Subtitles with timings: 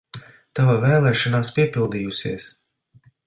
[0.59, 2.49] Tava vēlēšanās piepildījusies!